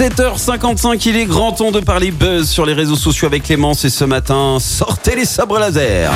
[0.00, 3.90] 7h55, il est grand temps de parler buzz sur les réseaux sociaux avec Clémence et
[3.90, 6.10] ce matin, sortez les sabres laser.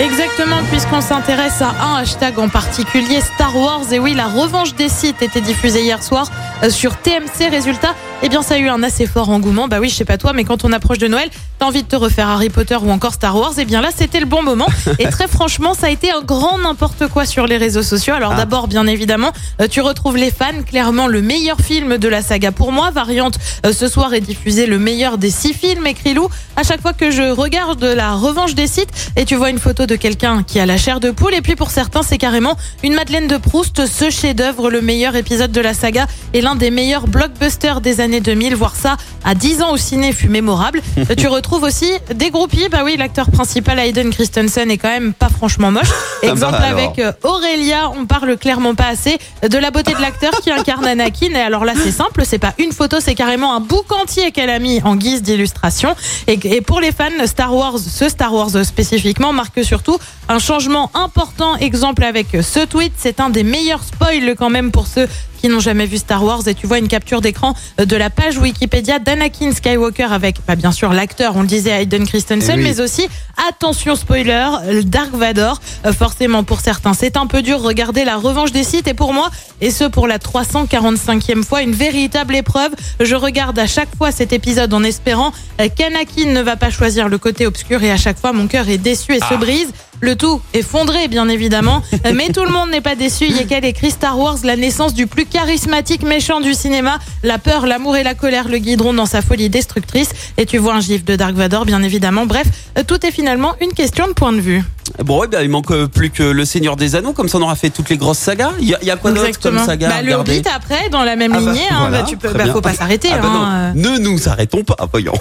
[0.00, 3.92] Exactement, puisqu'on s'intéresse à un hashtag en particulier, Star Wars.
[3.92, 6.30] Et oui, la revanche des sites était diffusée hier soir
[6.62, 7.50] euh, sur TMC.
[7.50, 9.68] Résultat, eh bien, ça a eu un assez fort engouement.
[9.68, 11.28] Bah oui, je sais pas toi, mais quand on approche de Noël,
[11.58, 13.52] t'as envie de te refaire Harry Potter ou encore Star Wars.
[13.58, 14.66] Eh bien là, c'était le bon moment.
[14.98, 18.14] Et très franchement, ça a été un grand n'importe quoi sur les réseaux sociaux.
[18.14, 18.36] Alors Ah.
[18.36, 19.32] d'abord, bien évidemment,
[19.62, 20.62] euh, tu retrouves les fans.
[20.66, 22.85] Clairement, le meilleur film de la saga pour moi.
[22.90, 26.28] Variante, euh, ce soir est diffusé le meilleur des six films, écrit Lou.
[26.56, 29.86] À chaque fois que je regarde la revanche des sites, et tu vois une photo
[29.86, 31.34] de quelqu'un qui a la chair de poule.
[31.34, 35.52] Et puis pour certains, c'est carrément une Madeleine de Proust, ce chef-d'œuvre, le meilleur épisode
[35.52, 38.54] de la saga et l'un des meilleurs blockbusters des années 2000.
[38.54, 40.82] Voir ça à 10 ans au ciné fut mémorable.
[41.10, 42.68] Euh, tu retrouves aussi des groupies.
[42.70, 45.90] Bah oui, l'acteur principal, Hayden Christensen, est quand même pas franchement moche.
[46.22, 50.50] Exemple avec euh, Aurélia, on parle clairement pas assez de la beauté de l'acteur qui
[50.50, 51.32] incarne Anakin.
[51.32, 54.50] Et alors là, c'est simple, c'est pas une photo, c'est carrément un bouc entier qu'elle
[54.50, 55.96] a mis en guise d'illustration.
[56.26, 61.56] Et, pour les fans, Star Wars, ce Star Wars spécifiquement marque surtout un changement important.
[61.56, 65.60] Exemple avec ce tweet, c'est un des meilleurs spoils quand même pour ceux qui n'ont
[65.60, 69.52] jamais vu Star Wars et tu vois une capture d'écran de la page Wikipédia d'Anakin
[69.52, 72.64] Skywalker avec bah, bien sûr l'acteur, on le disait Hayden Christensen, Eh oui.
[72.64, 73.06] mais aussi
[73.48, 74.48] attention spoiler,
[74.84, 75.60] Dark Vador.
[75.84, 77.60] Euh, forcément pour certains, c'est un peu dur.
[77.60, 81.72] Regardez la revanche des sites et pour moi, et ce pour la 345e fois, une
[81.72, 82.70] véritable épreuve.
[83.00, 87.08] Je regarde à chaque fois cet épisode en espérant euh, qu'Anakin ne va pas choisir
[87.08, 89.68] le côté obscur et à chaque fois mon cœur est déçu et se brise.
[90.00, 91.82] Le tout effondré, bien évidemment.
[92.06, 93.26] Euh, Mais tout le monde n'est pas déçu.
[93.28, 96.98] Il y a qu'elle écrit Star Wars, la naissance du plus charismatique méchant du cinéma.
[97.22, 100.10] La peur, l'amour et la colère le guideront dans sa folie destructrice.
[100.36, 102.26] Et tu vois un gif de Dark Vador, bien évidemment.
[102.26, 102.46] Bref,
[102.78, 104.62] euh, tout est finalement une question de point de vue.
[105.04, 107.42] Bon, eh bien, il manque euh, plus que le Seigneur des Anneaux, comme ça on
[107.42, 108.52] aura fait toutes les grosses sagas.
[108.60, 111.16] Il y, y a quoi d'autre comme saga à Bah, le Hobbit après, dans la
[111.16, 111.66] même Ah bah, lignée.
[111.70, 111.76] hein.
[111.80, 113.08] voilà, Bah, tu peux, bah, faut pas s'arrêter.
[113.12, 115.14] Ah hein, ne nous arrêtons pas, voyons.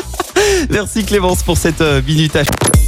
[0.70, 2.87] Merci Clémence pour cette minute hashtag.